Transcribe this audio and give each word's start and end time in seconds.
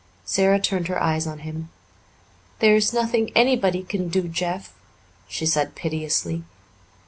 Sara 0.25 0.59
turned 0.59 0.87
her 0.87 0.99
eyes 0.99 1.27
on 1.27 1.41
him. 1.45 1.69
"There 2.57 2.75
is 2.75 2.91
nothing 2.91 3.31
anybody 3.35 3.83
can 3.83 4.09
do, 4.09 4.27
Jeff," 4.27 4.73
she 5.27 5.45
said 5.45 5.75
piteously. 5.75 6.43